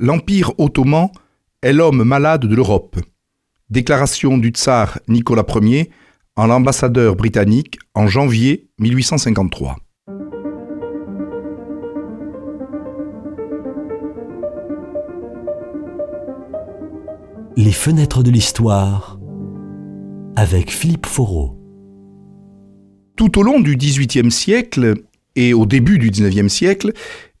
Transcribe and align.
L'Empire 0.00 0.52
ottoman 0.58 1.08
est 1.60 1.72
l'homme 1.72 2.04
malade 2.04 2.46
de 2.46 2.54
l'Europe. 2.54 3.00
Déclaration 3.68 4.38
du 4.38 4.50
tsar 4.50 5.00
Nicolas 5.08 5.44
Ier 5.60 5.90
en 6.36 6.46
l'ambassadeur 6.46 7.16
britannique 7.16 7.80
en 7.94 8.06
janvier 8.06 8.68
1853. 8.78 9.76
Les 17.56 17.72
fenêtres 17.72 18.22
de 18.22 18.30
l'histoire 18.30 19.18
avec 20.36 20.70
Philippe 20.70 21.06
Foreau. 21.06 21.58
Tout 23.16 23.36
au 23.36 23.42
long 23.42 23.58
du 23.58 23.74
XVIIIe 23.74 24.30
siècle 24.30 24.94
et 25.34 25.54
au 25.54 25.66
début 25.66 25.98
du 25.98 26.10
XIXe 26.10 26.52
siècle, 26.52 26.92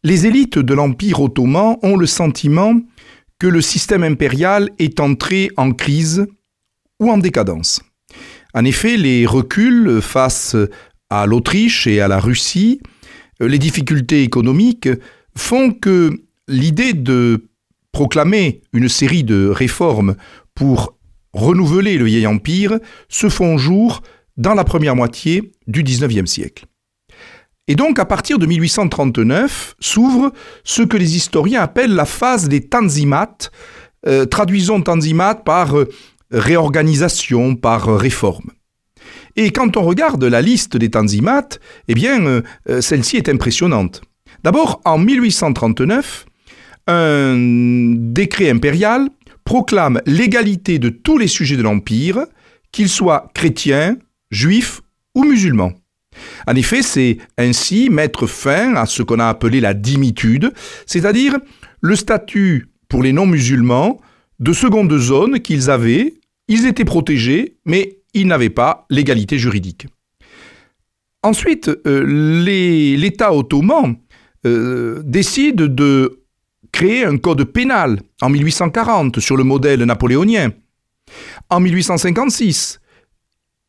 les 0.04 0.26
élites 0.26 0.58
de 0.58 0.74
l'Empire 0.74 1.20
ottoman 1.20 1.76
ont 1.82 1.96
le 1.96 2.06
sentiment 2.06 2.74
que 3.38 3.46
le 3.46 3.60
système 3.60 4.02
impérial 4.02 4.70
est 4.78 5.00
entré 5.00 5.50
en 5.56 5.72
crise 5.72 6.26
ou 7.00 7.10
en 7.10 7.18
décadence. 7.18 7.80
En 8.54 8.64
effet, 8.64 8.96
les 8.96 9.26
reculs 9.26 10.00
face 10.00 10.56
à 11.10 11.26
l'Autriche 11.26 11.86
et 11.86 12.00
à 12.00 12.08
la 12.08 12.18
Russie, 12.18 12.80
les 13.40 13.58
difficultés 13.58 14.22
économiques 14.22 14.88
font 15.36 15.70
que 15.70 16.10
l'idée 16.48 16.92
de 16.92 17.48
proclamer 17.92 18.62
une 18.72 18.88
série 18.88 19.24
de 19.24 19.48
réformes 19.48 20.16
pour 20.54 20.98
renouveler 21.32 21.98
le 21.98 22.04
vieil 22.04 22.26
empire 22.26 22.78
se 23.08 23.28
font 23.28 23.58
jour 23.58 24.02
dans 24.36 24.54
la 24.54 24.64
première 24.64 24.96
moitié 24.96 25.52
du 25.66 25.82
XIXe 25.82 26.30
siècle. 26.30 26.66
Et 27.68 27.76
donc, 27.76 27.98
à 27.98 28.06
partir 28.06 28.38
de 28.38 28.46
1839, 28.46 29.76
s'ouvre 29.78 30.32
ce 30.64 30.82
que 30.82 30.96
les 30.96 31.16
historiens 31.16 31.60
appellent 31.60 31.94
la 31.94 32.06
phase 32.06 32.48
des 32.48 32.62
tanzimat. 32.62 33.50
Euh, 34.06 34.24
traduisons 34.24 34.80
tanzimat 34.80 35.34
par 35.34 35.76
euh, 35.76 35.88
réorganisation, 36.30 37.56
par 37.56 37.88
euh, 37.88 37.96
réforme. 37.96 38.50
Et 39.36 39.50
quand 39.50 39.76
on 39.76 39.82
regarde 39.82 40.24
la 40.24 40.40
liste 40.40 40.78
des 40.78 40.90
tanzimat, 40.90 41.48
eh 41.86 41.94
bien, 41.94 42.42
celle-ci 42.80 43.18
est 43.18 43.28
impressionnante. 43.28 44.02
D'abord, 44.42 44.80
en 44.84 44.98
1839, 44.98 46.26
un 46.88 47.36
décret 47.94 48.50
impérial 48.50 49.08
proclame 49.44 50.00
l'égalité 50.06 50.80
de 50.80 50.88
tous 50.88 51.18
les 51.18 51.28
sujets 51.28 51.56
de 51.56 51.62
l'Empire, 51.62 52.26
qu'ils 52.72 52.88
soient 52.88 53.30
chrétiens, 53.32 53.96
juifs 54.32 54.80
ou 55.14 55.22
musulmans. 55.22 55.72
En 56.46 56.54
effet, 56.54 56.82
c'est 56.82 57.18
ainsi 57.36 57.90
mettre 57.90 58.26
fin 58.26 58.74
à 58.74 58.86
ce 58.86 59.02
qu'on 59.02 59.18
a 59.18 59.28
appelé 59.28 59.60
la 59.60 59.74
dimitude, 59.74 60.52
c'est-à-dire 60.86 61.38
le 61.80 61.96
statut 61.96 62.68
pour 62.88 63.02
les 63.02 63.12
non-musulmans 63.12 64.00
de 64.38 64.52
seconde 64.52 64.96
zone 64.98 65.40
qu'ils 65.40 65.70
avaient, 65.70 66.14
ils 66.48 66.66
étaient 66.66 66.84
protégés, 66.84 67.56
mais 67.64 67.98
ils 68.14 68.26
n'avaient 68.26 68.50
pas 68.50 68.86
l'égalité 68.90 69.38
juridique. 69.38 69.86
Ensuite, 71.22 71.70
euh, 71.86 72.96
l'État 72.96 73.34
ottoman 73.34 73.96
euh, 74.46 75.02
décide 75.04 75.56
de 75.56 76.20
créer 76.72 77.04
un 77.04 77.18
code 77.18 77.44
pénal 77.44 78.00
en 78.22 78.28
1840 78.28 79.20
sur 79.20 79.36
le 79.36 79.44
modèle 79.44 79.82
napoléonien. 79.82 80.50
En 81.50 81.60
1856, 81.60 82.80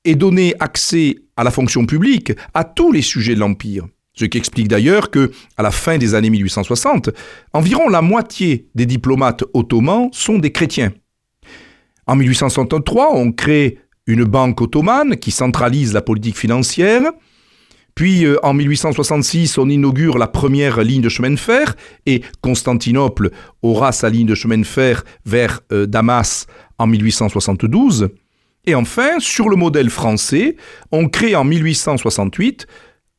et 0.06 0.16
donner 0.16 0.54
accès 0.60 1.16
à 1.40 1.44
la 1.46 1.52
fonction 1.52 1.86
publique 1.86 2.34
à 2.54 2.66
tous 2.66 2.92
les 2.92 3.02
sujets 3.02 3.34
de 3.34 3.40
l'Empire. 3.40 3.86
Ce 4.14 4.26
qui 4.26 4.38
explique 4.38 4.68
d'ailleurs 4.68 5.10
que, 5.10 5.32
à 5.56 5.64
la 5.64 5.72
fin 5.72 5.98
des 5.98 6.14
années 6.14 6.30
1860, 6.30 7.12
environ 7.54 7.88
la 7.88 8.02
moitié 8.02 8.68
des 8.76 8.86
diplomates 8.86 9.46
ottomans 9.54 10.10
sont 10.12 10.38
des 10.38 10.52
chrétiens. 10.52 10.92
En 12.08 12.18
1863, 12.18 13.12
on 13.14 13.32
crée 13.32 13.78
une 14.06 14.26
banque 14.26 14.60
ottomane 14.60 15.16
qui 15.16 15.32
centralise 15.32 15.94
la 15.94 16.02
politique 16.02 16.38
financière. 16.38 17.04
Puis 17.96 18.26
euh, 18.26 18.36
en 18.44 18.54
1866, 18.54 19.58
on 19.60 19.70
inaugure 19.70 20.18
la 20.18 20.28
première 20.28 20.82
ligne 20.82 21.02
de 21.02 21.10
chemin 21.10 21.32
de 21.32 21.40
fer 21.40 21.78
et 22.06 22.22
Constantinople 22.42 23.32
aura 23.62 23.94
sa 23.94 24.10
ligne 24.10 24.28
de 24.28 24.36
chemin 24.36 24.58
de 24.58 24.66
fer 24.66 25.06
vers 25.26 25.62
euh, 25.72 25.86
Damas 25.86 26.48
en 26.78 26.88
1872. 26.88 28.10
Et 28.66 28.76
enfin, 28.76 29.20
sur 29.20 29.50
le 29.50 29.56
modèle 29.56 29.90
français, 29.90 30.56
on 30.92 31.10
crée 31.10 31.36
en 31.36 31.44
1868 31.44 32.68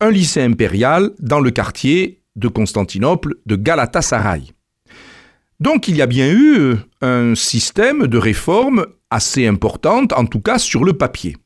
un 0.00 0.10
lycée 0.10 0.42
impérial 0.42 1.10
dans 1.18 1.40
le 1.40 1.50
quartier 1.50 2.22
de 2.36 2.48
Constantinople 2.48 3.36
de 3.46 3.56
Galatasaray. 3.56 4.52
Donc 5.58 5.88
il 5.88 5.96
y 5.96 6.02
a 6.02 6.06
bien 6.06 6.32
eu 6.32 6.76
un 7.02 7.34
système 7.34 8.06
de 8.06 8.18
réforme 8.18 8.86
assez 9.10 9.46
importante, 9.46 10.12
en 10.12 10.24
tout 10.24 10.40
cas 10.40 10.58
sur 10.58 10.84
le 10.84 10.94
papier. 10.94 11.36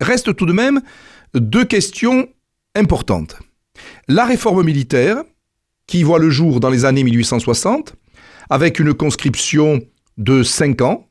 Restent 0.00 0.34
tout 0.34 0.46
de 0.46 0.52
même 0.52 0.80
deux 1.34 1.64
questions 1.64 2.28
importantes. 2.74 3.36
La 4.08 4.24
réforme 4.24 4.64
militaire, 4.64 5.22
qui 5.86 6.02
voit 6.02 6.18
le 6.18 6.30
jour 6.30 6.60
dans 6.60 6.70
les 6.70 6.84
années 6.84 7.04
1860, 7.04 7.94
avec 8.48 8.78
une 8.78 8.94
conscription 8.94 9.80
de 10.16 10.42
5 10.42 10.80
ans, 10.82 11.08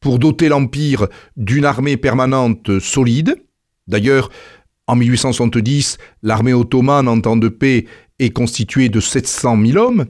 pour 0.00 0.18
doter 0.18 0.48
l'Empire 0.48 1.08
d'une 1.36 1.64
armée 1.64 1.96
permanente 1.96 2.78
solide. 2.78 3.36
D'ailleurs, 3.88 4.30
en 4.86 4.96
1870, 4.96 5.98
l'armée 6.22 6.52
ottomane 6.52 7.08
en 7.08 7.20
temps 7.20 7.36
de 7.36 7.48
paix 7.48 7.86
est 8.18 8.30
constituée 8.30 8.88
de 8.88 9.00
700 9.00 9.64
000 9.64 9.78
hommes. 9.78 10.06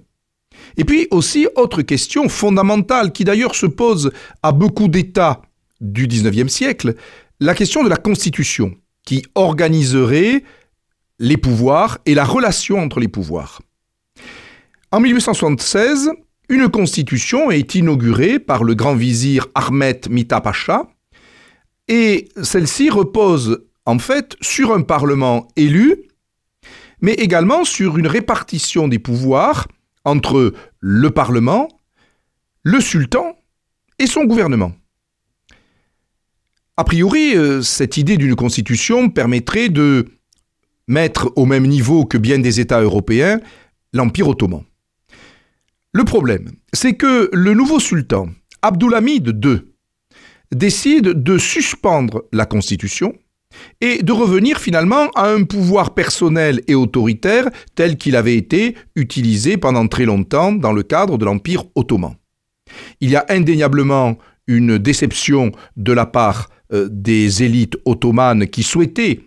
Et 0.77 0.85
puis 0.85 1.07
aussi, 1.11 1.47
autre 1.57 1.83
question 1.83 2.29
fondamentale 2.29 3.13
qui 3.13 3.25
d'ailleurs 3.25 3.55
se 3.55 3.67
pose 3.67 4.11
à 4.43 4.53
beaucoup 4.53 4.89
d'États 4.89 5.43
du 5.81 6.07
XIXe 6.07 6.53
siècle, 6.53 6.95
la 7.41 7.55
question 7.55 7.85
de 7.85 7.89
la 7.89 7.97
Constitution, 7.97 8.75
qui 9.05 9.25
organiserait 9.35 10.43
les 11.19 11.37
pouvoirs 11.37 11.99
et 12.07 12.15
la 12.15 12.25
relation 12.25 12.79
entre 12.79 13.01
les 13.01 13.09
pouvoirs. 13.09 13.61
En 14.93 15.01
1876, 15.01 16.11
une 16.49 16.69
constitution 16.69 17.51
est 17.51 17.75
inaugurée 17.75 18.39
par 18.39 18.65
le 18.65 18.75
grand 18.75 18.95
vizir 18.95 19.49
Ahmet 19.55 20.01
Mita 20.09 20.41
Pacha 20.41 20.89
et 21.89 22.29
celle-ci 22.43 22.91
repose 22.91 23.65
en 23.85 23.99
fait 23.99 24.37
sur 24.41 24.73
un 24.73 24.83
parlement 24.83 25.49
élu, 25.57 25.97
mais 27.01 27.15
également 27.15 27.65
sur 27.65 27.99
une 27.99 28.07
répartition 28.07 28.89
des 28.89 28.99
pouvoirs 28.99 29.69
entre 30.05 30.53
le 30.81 31.11
parlement, 31.11 31.69
le 32.63 32.81
sultan 32.81 33.37
et 33.99 34.07
son 34.07 34.25
gouvernement. 34.25 34.73
A 36.77 36.85
priori, 36.85 37.35
euh, 37.35 37.63
cette 37.63 37.97
idée 37.97 38.17
d'une 38.17 38.37
constitution 38.37 39.09
permettrait 39.09 39.69
de 39.69 40.07
mettre 40.89 41.33
au 41.37 41.47
même 41.47 41.67
niveau 41.67 42.05
que 42.05 42.19
bien 42.19 42.39
des 42.39 42.61
États 42.61 42.83
européens 42.83 43.41
l'Empire 43.93 44.29
ottoman. 44.29 44.63
Le 45.97 46.05
problème, 46.05 46.51
c'est 46.75 46.93
que 46.93 47.31
le 47.33 47.55
nouveau 47.55 47.81
sultan, 47.81 48.29
Abdulhamid 48.61 49.29
II, 49.43 49.63
décide 50.55 51.23
de 51.23 51.39
suspendre 51.39 52.25
la 52.35 52.45
constitution 52.45 53.15
et 53.81 54.03
de 54.03 54.13
revenir 54.13 54.59
finalement 54.59 55.09
à 55.15 55.31
un 55.31 55.45
pouvoir 55.45 55.95
personnel 55.95 56.61
et 56.69 56.75
autoritaire 56.75 57.49
tel 57.77 57.97
qu'il 57.97 58.15
avait 58.15 58.37
été 58.37 58.77
utilisé 58.95 59.57
pendant 59.57 59.89
très 59.89 60.05
longtemps 60.05 60.53
dans 60.53 60.75
le 60.75 60.83
cadre 60.83 61.17
de 61.17 61.25
l'Empire 61.25 61.65
ottoman. 61.75 62.17
Il 63.01 63.09
y 63.09 63.17
a 63.17 63.25
indéniablement 63.31 64.19
une 64.47 64.77
déception 64.77 65.51
de 65.79 65.95
la 65.95 66.05
part 66.05 66.51
euh, 66.75 66.91
des 66.91 67.43
élites 67.43 67.79
ottomanes 67.87 68.49
qui 68.49 68.65
souhaitaient 68.65 69.23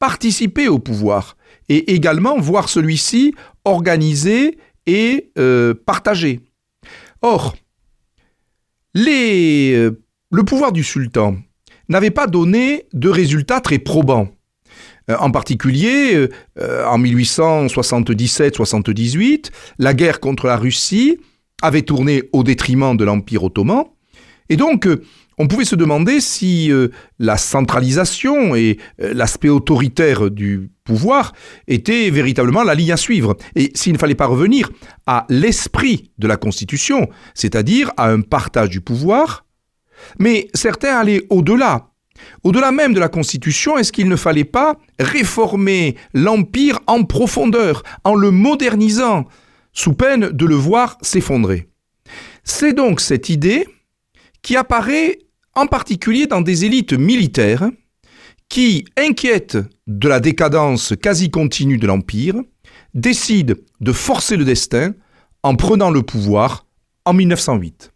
participer 0.00 0.66
au 0.66 0.80
pouvoir 0.80 1.36
et 1.68 1.94
également 1.94 2.40
voir 2.40 2.68
celui-ci 2.68 3.34
organisé 3.64 4.58
et 4.88 5.30
euh. 5.38 5.74
Or, 7.22 7.54
euh, 8.96 9.92
le 10.30 10.42
pouvoir 10.42 10.72
du 10.72 10.82
sultan 10.82 11.36
n'avait 11.88 12.10
pas 12.10 12.26
donné 12.26 12.86
de 12.92 13.08
résultats 13.08 13.60
très 13.60 13.78
probants. 13.78 14.28
Euh, 15.10 15.16
en 15.20 15.30
particulier, 15.30 16.28
en 16.58 16.98
1877-78, 16.98 19.52
la 19.78 19.94
guerre 19.94 20.18
contre 20.20 20.46
la 20.46 20.56
Russie 20.56 21.18
avait 21.62 21.82
tourné 21.82 22.24
au 22.32 22.42
détriment 22.42 22.96
de 22.96 23.04
l'Empire 23.04 23.44
ottoman, 23.44 23.84
et 24.48 24.56
donc 24.56 24.88
on 25.38 25.46
pouvait 25.46 25.64
se 25.64 25.76
demander 25.76 26.20
si 26.20 26.70
euh, 26.70 26.88
la 27.18 27.36
centralisation 27.36 28.54
et 28.54 28.78
euh, 29.00 29.14
l'aspect 29.14 29.48
autoritaire 29.48 30.30
du 30.30 30.70
pouvoir 30.84 31.32
étaient 31.66 32.10
véritablement 32.10 32.64
la 32.64 32.74
ligne 32.74 32.92
à 32.92 32.96
suivre, 32.96 33.36
et 33.54 33.70
s'il 33.74 33.92
ne 33.92 33.98
fallait 33.98 34.14
pas 34.14 34.26
revenir 34.26 34.70
à 35.06 35.26
l'esprit 35.28 36.10
de 36.18 36.26
la 36.26 36.36
Constitution, 36.36 37.08
c'est-à-dire 37.34 37.92
à 37.96 38.10
un 38.10 38.20
partage 38.20 38.70
du 38.70 38.80
pouvoir, 38.80 39.44
mais 40.18 40.48
certains 40.54 40.96
allaient 40.96 41.24
au-delà. 41.30 41.90
Au-delà 42.42 42.72
même 42.72 42.94
de 42.94 43.00
la 43.00 43.08
Constitution, 43.08 43.78
est-ce 43.78 43.92
qu'il 43.92 44.08
ne 44.08 44.16
fallait 44.16 44.44
pas 44.44 44.76
réformer 44.98 45.96
l'Empire 46.14 46.80
en 46.86 47.04
profondeur, 47.04 47.82
en 48.04 48.14
le 48.14 48.30
modernisant 48.30 49.26
sous 49.72 49.92
peine 49.92 50.30
de 50.30 50.46
le 50.46 50.56
voir 50.56 50.98
s'effondrer? 51.02 51.68
C'est 52.42 52.72
donc 52.72 53.00
cette 53.00 53.28
idée 53.28 53.68
qui 54.42 54.56
apparaît 54.56 55.18
en 55.58 55.66
particulier 55.66 56.26
dans 56.26 56.40
des 56.40 56.64
élites 56.64 56.92
militaires 56.92 57.68
qui, 58.48 58.84
inquiètes 58.96 59.58
de 59.88 60.08
la 60.08 60.20
décadence 60.20 60.94
quasi 61.02 61.30
continue 61.30 61.78
de 61.78 61.86
l'Empire, 61.86 62.36
décident 62.94 63.54
de 63.80 63.92
forcer 63.92 64.36
le 64.36 64.44
destin 64.44 64.94
en 65.42 65.56
prenant 65.56 65.90
le 65.90 66.02
pouvoir 66.02 66.64
en 67.04 67.12
1908. 67.12 67.92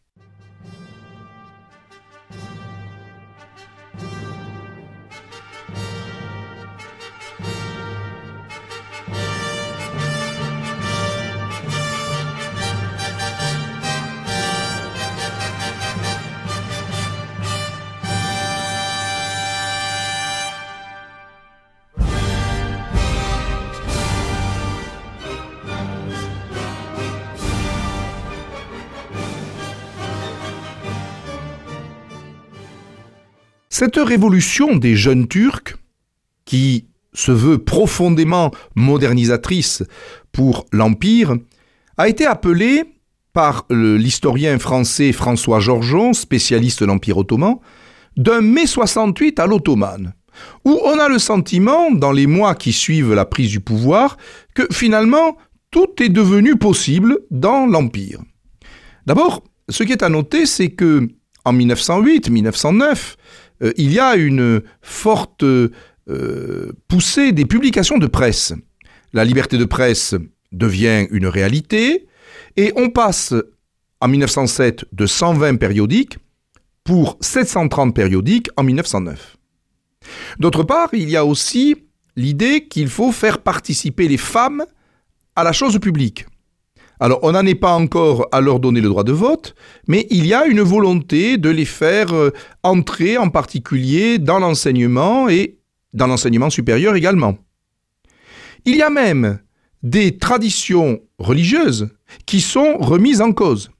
Cette 33.72 33.96
révolution 33.96 34.76
des 34.76 34.96
jeunes 34.96 35.26
Turcs, 35.26 35.78
qui 36.44 36.88
se 37.14 37.32
veut 37.32 37.56
profondément 37.56 38.50
modernisatrice 38.74 39.82
pour 40.30 40.66
l'Empire, 40.72 41.36
a 41.96 42.06
été 42.06 42.26
appelée 42.26 42.84
par 43.32 43.64
l'historien 43.70 44.58
français 44.58 45.12
François 45.12 45.58
Georgeon, 45.58 46.12
spécialiste 46.12 46.80
de 46.80 46.84
l'Empire 46.84 47.16
ottoman, 47.16 47.60
d'un 48.19 48.42
mai 48.42 48.66
68 48.66 49.38
à 49.38 49.46
l'ottomane, 49.46 50.12
où 50.66 50.78
on 50.84 50.98
a 50.98 51.08
le 51.08 51.18
sentiment, 51.18 51.90
dans 51.90 52.12
les 52.12 52.26
mois 52.26 52.54
qui 52.54 52.75
suivent 52.75 53.14
la 53.14 53.25
prise 53.25 53.48
du 53.48 53.60
pouvoir, 53.60 54.18
que 54.54 54.68
finalement 54.70 55.38
tout 55.70 55.94
est 56.02 56.10
devenu 56.10 56.56
possible 56.56 57.20
dans 57.30 57.64
l'Empire. 57.64 58.20
D'abord, 59.06 59.42
ce 59.70 59.82
qui 59.82 59.92
est 59.92 60.02
à 60.02 60.10
noter, 60.10 60.44
c'est 60.44 60.72
que 60.72 61.08
en 61.44 61.52
1908, 61.52 62.30
1909, 62.30 63.16
euh, 63.62 63.73
il 63.76 63.93
y 63.93 64.00
a 64.00 64.17
une 64.17 64.62
forte 64.81 65.43
euh, 65.43 66.73
poussée 66.88 67.32
des 67.32 67.44
publications 67.44 67.99
de 67.99 68.06
presse. 68.06 68.53
La 69.12 69.25
liberté 69.25 69.59
de 69.59 69.64
presse 69.64 70.14
devient 70.53 71.06
une 71.11 71.26
réalité 71.26 72.06
et 72.56 72.73
on 72.76 72.91
passe 72.91 73.35
en 74.00 74.09
1907 74.09 74.87
de 74.93 75.06
120 75.06 75.56
périodiques 75.56 76.19
pour 76.85 77.17
730 77.20 77.94
périodiques 77.94 78.49
en 78.56 78.64
1909. 78.64 79.37
D'autre 80.38 80.64
part, 80.64 80.88
il 80.93 81.09
y 81.09 81.17
a 81.17 81.25
aussi 81.25 81.76
l'idée 82.17 82.67
qu'il 82.67 82.88
faut 82.88 83.12
faire 83.12 83.38
participer 83.38 84.09
les 84.09 84.17
femmes 84.17 84.64
à 85.37 85.44
la 85.44 85.53
chose 85.53 85.79
publique. 85.79 86.26
Alors, 87.02 87.19
on 87.22 87.32
n'en 87.32 87.44
est 87.44 87.56
pas 87.56 87.72
encore 87.72 88.28
à 88.31 88.40
leur 88.40 88.60
donner 88.60 88.81
le 88.81 88.88
droit 88.88 89.02
de 89.02 89.10
vote, 89.10 89.56
mais 89.88 90.06
il 90.10 90.25
y 90.25 90.34
a 90.34 90.46
une 90.46 90.60
volonté 90.60 91.37
de 91.37 91.50
les 91.50 91.64
faire 91.64 92.14
euh, 92.14 92.31
entrer 92.62 93.19
en 93.19 93.28
particulier 93.28 94.19
dans 94.20 94.38
l'enseignement 94.38 95.28
et 95.28 95.58
dans 95.94 96.06
l'enseignement 96.06 96.49
supérieur 96.49 96.94
également. 96.94 97.38
Il 98.66 98.76
y 98.76 98.82
a 98.82 98.88
même 98.88 99.40
des 99.82 100.16
traditions 100.16 101.00
religieuses 101.19 101.88
qui 102.25 102.40
sont 102.40 102.78
remises 102.78 103.20
en 103.20 103.32
cause. 103.32 103.72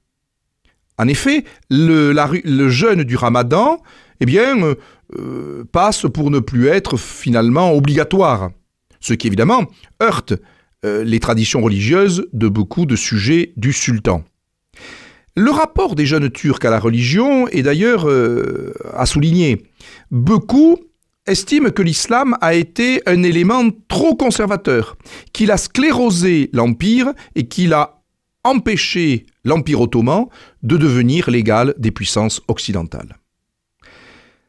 En 0.97 1.07
effet, 1.07 1.45
le, 1.69 2.67
jeûne 2.67 3.05
du 3.05 3.15
ramadan 3.15 3.81
eh 4.19 4.25
bien, 4.25 4.61
euh, 4.61 4.75
euh, 5.17 5.63
passe 5.71 6.05
pour 6.13 6.29
ne 6.29 6.39
plus 6.39 6.67
être 6.67 6.97
finalement 6.97 7.71
obligatoire, 7.71 8.51
ce 8.99 9.13
qui 9.13 9.27
évidemment 9.27 9.63
heurte 10.01 10.33
euh, 10.85 11.03
les 11.03 11.19
traditions 11.19 11.61
religieuses 11.61 12.27
de 12.33 12.47
beaucoup 12.47 12.85
de 12.85 12.95
sujets 12.95 13.53
du 13.57 13.73
sultan. 13.73 14.23
Le 15.35 15.49
rapport 15.49 15.95
des 15.95 16.05
jeunes 16.05 16.29
Turcs 16.29 16.63
à 16.63 16.69
la 16.69 16.79
religion 16.79 17.47
est 17.47 17.63
d'ailleurs 17.63 18.07
euh, 18.07 18.73
à 18.93 19.05
souligner. 19.05 19.63
Beaucoup 20.11 20.77
estiment 21.25 21.71
que 21.71 21.81
l'islam 21.81 22.37
a 22.41 22.53
été 22.53 23.01
un 23.05 23.23
élément 23.23 23.69
trop 23.87 24.15
conservateur, 24.15 24.97
qu'il 25.31 25.51
a 25.51 25.57
sclérosé 25.57 26.49
l'Empire 26.53 27.13
et 27.35 27.47
qu'il 27.47 27.73
a 27.73 28.03
empêché 28.43 29.25
l'Empire 29.43 29.81
ottoman 29.81 30.25
de 30.61 30.77
devenir 30.77 31.29
l'égal 31.29 31.73
des 31.77 31.91
puissances 31.91 32.41
occidentales. 32.47 33.17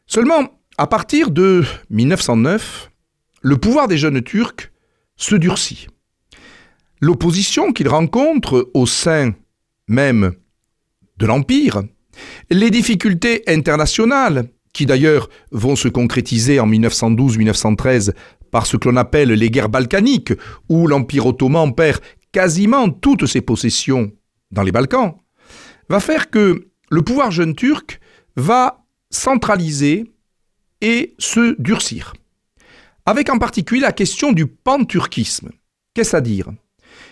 Seulement, 0.05 0.59
à 0.77 0.87
partir 0.87 1.31
de 1.31 1.63
1909, 1.89 2.91
le 3.41 3.57
pouvoir 3.57 3.87
des 3.87 3.97
jeunes 3.97 4.21
Turcs 4.21 4.71
se 5.15 5.35
durcit 5.35 5.87
l'opposition 7.05 7.71
qu'il 7.71 7.87
rencontre 7.87 8.71
au 8.73 8.87
sein 8.87 9.35
même 9.87 10.33
de 11.17 11.27
l'Empire, 11.27 11.83
les 12.49 12.71
difficultés 12.71 13.43
internationales, 13.47 14.49
qui 14.73 14.87
d'ailleurs 14.87 15.29
vont 15.51 15.75
se 15.75 15.87
concrétiser 15.87 16.59
en 16.59 16.67
1912-1913 16.67 18.13
par 18.49 18.65
ce 18.65 18.75
que 18.75 18.89
l'on 18.89 18.97
appelle 18.97 19.29
les 19.29 19.51
guerres 19.51 19.69
balkaniques, 19.69 20.33
où 20.67 20.87
l'Empire 20.87 21.27
ottoman 21.27 21.75
perd 21.75 22.01
quasiment 22.31 22.89
toutes 22.89 23.27
ses 23.27 23.41
possessions 23.41 24.11
dans 24.49 24.63
les 24.63 24.71
Balkans, 24.71 25.13
va 25.89 25.99
faire 25.99 26.31
que 26.31 26.69
le 26.89 27.01
pouvoir 27.03 27.29
jeune 27.29 27.53
turc 27.53 27.99
va 28.35 28.83
centraliser 29.11 30.11
et 30.81 31.13
se 31.19 31.55
durcir. 31.61 32.13
Avec 33.05 33.29
en 33.29 33.37
particulier 33.37 33.81
la 33.81 33.91
question 33.91 34.31
du 34.31 34.47
panturquisme. 34.47 35.51
Qu'est-ce 35.93 36.15
à 36.15 36.21
dire? 36.21 36.49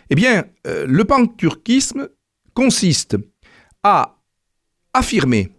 Eh 0.09 0.15
bien, 0.15 0.45
euh, 0.67 0.85
le 0.87 1.05
panturquisme 1.05 2.09
consiste 2.53 3.17
à 3.83 4.17
affirmer 4.93 5.49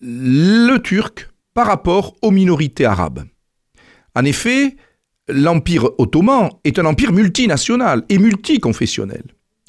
le 0.00 0.78
turc 0.78 1.28
par 1.54 1.66
rapport 1.66 2.16
aux 2.22 2.30
minorités 2.30 2.84
arabes. 2.84 3.24
En 4.14 4.24
effet, 4.24 4.76
l'Empire 5.28 5.88
ottoman 5.98 6.50
est 6.64 6.78
un 6.78 6.84
empire 6.84 7.12
multinational 7.12 8.04
et 8.08 8.18
multiconfessionnel. 8.18 9.22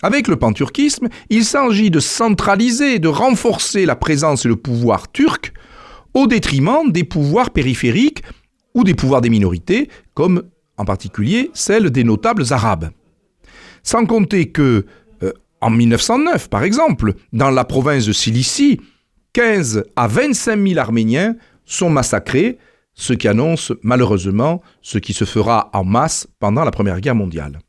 Avec 0.03 0.27
le 0.27 0.35
panturquisme, 0.35 1.09
il 1.29 1.45
s'agit 1.45 1.91
de 1.91 1.99
centraliser, 1.99 2.97
de 2.97 3.07
renforcer 3.07 3.85
la 3.85 3.95
présence 3.95 4.45
et 4.45 4.47
le 4.47 4.55
pouvoir 4.55 5.11
turc 5.11 5.53
au 6.13 6.27
détriment 6.27 6.91
des 6.91 7.03
pouvoirs 7.03 7.51
périphériques 7.51 8.23
ou 8.73 8.83
des 8.83 8.95
pouvoirs 8.95 9.21
des 9.21 9.29
minorités, 9.29 9.89
comme 10.13 10.43
en 10.77 10.85
particulier 10.85 11.51
celle 11.53 11.91
des 11.91 12.03
notables 12.03 12.45
arabes. 12.51 12.89
Sans 13.83 14.05
compter 14.05 14.49
que, 14.51 14.85
euh, 15.23 15.33
en 15.61 15.69
1909 15.69 16.49
par 16.49 16.63
exemple, 16.63 17.13
dans 17.33 17.49
la 17.49 17.65
province 17.65 18.05
de 18.05 18.13
Cilicie, 18.13 18.79
15 19.33 19.85
à 19.95 20.07
25 20.07 20.67
000 20.67 20.79
Arméniens 20.79 21.35
sont 21.65 21.89
massacrés, 21.89 22.57
ce 22.93 23.13
qui 23.13 23.27
annonce 23.27 23.71
malheureusement 23.81 24.61
ce 24.81 24.97
qui 24.97 25.13
se 25.13 25.25
fera 25.25 25.69
en 25.73 25.83
masse 25.83 26.27
pendant 26.39 26.63
la 26.63 26.71
Première 26.71 26.99
Guerre 26.99 27.15
mondiale. 27.15 27.59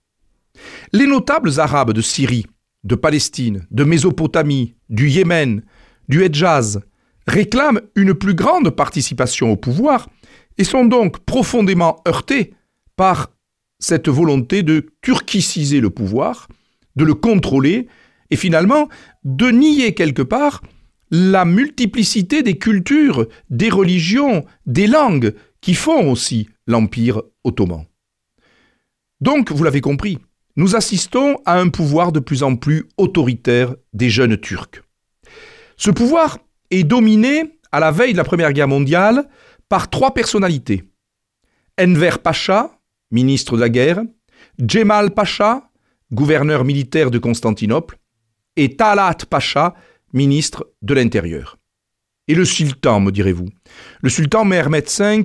Les 0.92 1.06
notables 1.06 1.60
arabes 1.60 1.92
de 1.92 2.00
Syrie, 2.00 2.46
de 2.84 2.94
Palestine, 2.94 3.66
de 3.70 3.84
Mésopotamie, 3.84 4.74
du 4.88 5.08
Yémen, 5.08 5.62
du 6.08 6.24
Hedjaz 6.24 6.80
réclament 7.26 7.80
une 7.94 8.14
plus 8.14 8.34
grande 8.34 8.70
participation 8.70 9.52
au 9.52 9.56
pouvoir 9.56 10.08
et 10.58 10.64
sont 10.64 10.84
donc 10.84 11.20
profondément 11.20 12.02
heurtés 12.06 12.54
par 12.96 13.30
cette 13.82 14.08
volonté 14.08 14.62
de 14.62 14.86
turquiciser 15.02 15.80
le 15.80 15.90
pouvoir, 15.90 16.48
de 16.96 17.04
le 17.04 17.14
contrôler, 17.14 17.88
et 18.30 18.36
finalement 18.36 18.88
de 19.24 19.50
nier 19.50 19.92
quelque 19.92 20.22
part 20.22 20.62
la 21.10 21.44
multiplicité 21.44 22.42
des 22.42 22.56
cultures, 22.56 23.26
des 23.50 23.68
religions, 23.68 24.46
des 24.64 24.86
langues 24.86 25.34
qui 25.60 25.74
font 25.74 26.10
aussi 26.10 26.48
l'Empire 26.66 27.20
ottoman. 27.44 27.84
Donc, 29.20 29.52
vous 29.52 29.62
l'avez 29.62 29.82
compris, 29.82 30.18
nous 30.56 30.74
assistons 30.74 31.36
à 31.44 31.60
un 31.60 31.68
pouvoir 31.68 32.12
de 32.12 32.20
plus 32.20 32.42
en 32.42 32.56
plus 32.56 32.88
autoritaire 32.96 33.74
des 33.92 34.08
jeunes 34.08 34.38
Turcs. 34.38 34.82
Ce 35.76 35.90
pouvoir 35.90 36.38
est 36.70 36.84
dominé, 36.84 37.58
à 37.72 37.80
la 37.80 37.90
veille 37.90 38.12
de 38.12 38.18
la 38.18 38.24
Première 38.24 38.54
Guerre 38.54 38.68
mondiale, 38.68 39.28
par 39.68 39.90
trois 39.90 40.14
personnalités. 40.14 40.84
Enver 41.78 42.18
Pacha, 42.22 42.78
ministre 43.12 43.56
de 43.56 43.60
la 43.60 43.68
guerre, 43.68 44.02
Djemal 44.58 45.12
Pacha, 45.12 45.70
gouverneur 46.10 46.64
militaire 46.64 47.10
de 47.10 47.18
Constantinople, 47.18 47.98
et 48.56 48.76
Talat 48.76 49.18
Pacha, 49.30 49.74
ministre 50.12 50.68
de 50.82 50.94
l'Intérieur. 50.94 51.58
Et 52.28 52.34
le 52.34 52.44
sultan, 52.44 53.00
me 53.00 53.10
direz-vous? 53.10 53.48
Le 54.00 54.08
sultan 54.08 54.44
Mehmet 54.44 54.84
V 54.98 55.24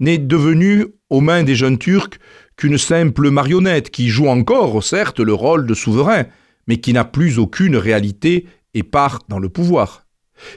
n'est 0.00 0.18
devenu 0.18 0.86
aux 1.10 1.20
mains 1.20 1.44
des 1.44 1.54
jeunes 1.54 1.78
Turcs 1.78 2.18
qu'une 2.56 2.78
simple 2.78 3.30
marionnette 3.30 3.90
qui 3.90 4.08
joue 4.08 4.28
encore, 4.28 4.82
certes, 4.82 5.20
le 5.20 5.32
rôle 5.32 5.66
de 5.66 5.74
souverain, 5.74 6.24
mais 6.66 6.78
qui 6.78 6.92
n'a 6.92 7.04
plus 7.04 7.38
aucune 7.38 7.76
réalité 7.76 8.46
et 8.74 8.82
part 8.82 9.20
dans 9.28 9.38
le 9.38 9.48
pouvoir. 9.48 10.06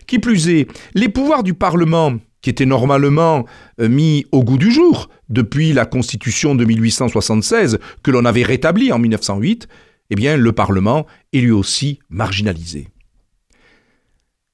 Qui 0.07 0.19
plus 0.19 0.49
est, 0.49 0.67
les 0.93 1.09
pouvoirs 1.09 1.43
du 1.43 1.53
Parlement, 1.53 2.17
qui 2.41 2.49
étaient 2.49 2.65
normalement 2.65 3.45
euh, 3.79 3.87
mis 3.87 4.25
au 4.31 4.43
goût 4.43 4.57
du 4.57 4.71
jour 4.71 5.09
depuis 5.29 5.73
la 5.73 5.85
Constitution 5.85 6.55
de 6.55 6.65
1876 6.65 7.79
que 8.03 8.11
l'on 8.11 8.25
avait 8.25 8.43
rétablie 8.43 8.91
en 8.91 8.99
1908, 8.99 9.67
eh 10.09 10.15
bien 10.15 10.37
le 10.37 10.51
Parlement 10.51 11.05
est 11.33 11.39
lui 11.39 11.51
aussi 11.51 11.99
marginalisé. 12.09 12.87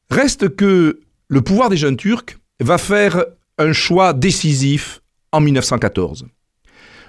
Reste 0.10 0.56
que 0.56 1.00
le 1.28 1.42
pouvoir 1.42 1.70
des 1.70 1.78
jeunes 1.78 1.98
Turcs 1.98 2.38
va 2.60 2.78
faire 2.78 3.26
un 3.58 3.74
choix 3.74 4.14
décisif 4.14 5.02
en 5.32 5.42
1914. 5.42 6.28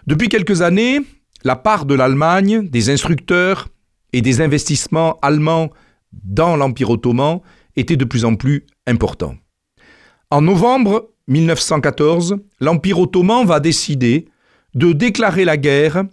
Depuis 0.07 0.29
quelques 0.29 0.63
années, 0.63 1.01
la 1.45 1.57
part 1.57 1.85
de 1.85 1.95
l'Allemagne, 1.95 2.69
des 2.69 2.91
instructeurs 2.91 3.69
et 4.13 4.23
des 4.23 4.41
investissements 4.41 5.19
allemands 5.21 5.71
dans 6.13 6.57
l'Empire 6.57 6.91
ottoman 6.91 7.41
était 7.77 7.97
de 7.97 8.05
plus 8.05 8.25
en 8.25 8.35
plus 8.35 8.67
important. 8.87 9.37
En 10.31 10.43
novembre 10.43 11.09
1914, 11.29 12.37
l'Empire 12.61 12.99
ottoman 12.99 13.47
va 13.47 13.61
décider 13.61 14.27
de 14.75 14.93
déclarer 14.93 15.47
la 15.47 15.57
guerre 15.57 16.05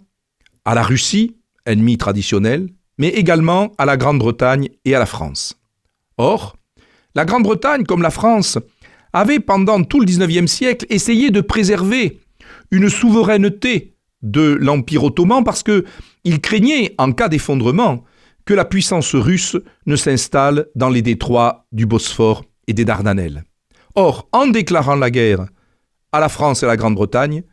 à 0.64 0.74
la 0.74 0.82
Russie, 0.82 1.36
ennemi 1.66 1.98
traditionnel, 1.98 2.70
mais 2.96 3.08
également 3.08 3.72
à 3.76 3.84
la 3.84 3.98
Grande-Bretagne 3.98 4.70
et 4.86 4.94
à 4.94 4.98
la 4.98 5.04
France. 5.04 5.60
Or, 6.16 6.56
la 7.14 7.26
Grande-Bretagne, 7.26 7.84
comme 7.84 8.00
la 8.00 8.10
France, 8.10 8.56
avait 9.12 9.38
pendant 9.38 9.84
tout 9.84 10.00
le 10.00 10.06
XIXe 10.06 10.50
siècle 10.50 10.86
essayé 10.88 11.30
de 11.30 11.42
préserver 11.42 12.18
une 12.70 12.88
souveraineté 12.88 13.96
de 14.22 14.56
l'Empire 14.58 15.04
ottoman 15.04 15.44
parce 15.44 15.62
que 15.62 15.84
il 16.24 16.40
craignait, 16.40 16.94
en 16.96 17.12
cas 17.12 17.28
d'effondrement, 17.28 18.02
que 18.46 18.54
la 18.54 18.64
puissance 18.64 19.14
russe 19.14 19.58
ne 19.84 19.94
s'installe 19.94 20.68
dans 20.74 20.88
les 20.88 21.02
détroits 21.02 21.66
du 21.70 21.84
Bosphore 21.84 22.46
et 22.66 22.72
des 22.72 22.86
Dardanelles. 22.86 23.44
Or, 23.98 24.28
en 24.32 24.46
déclarant 24.48 24.96
la 24.96 25.10
guerre 25.10 25.46
à 26.12 26.20
la 26.20 26.28
France 26.28 26.62
et 26.62 26.66
à 26.66 26.68
la 26.68 26.76
Grande-Bretagne, 26.76 27.44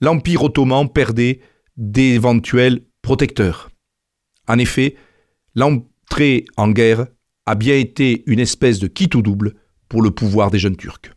l'Empire 0.00 0.42
ottoman 0.42 0.88
perdait 0.88 1.40
d'éventuels 1.76 2.80
protecteurs. 3.02 3.70
En 4.48 4.58
effet, 4.58 4.96
l'entrée 5.54 6.44
en 6.56 6.70
guerre 6.70 7.06
a 7.46 7.54
bien 7.54 7.76
été 7.76 8.24
une 8.26 8.40
espèce 8.40 8.80
de 8.80 8.88
quitte 8.88 9.14
ou 9.14 9.22
double 9.22 9.54
pour 9.88 10.02
le 10.02 10.10
pouvoir 10.10 10.50
des 10.50 10.58
jeunes 10.58 10.76
Turcs. 10.76 11.12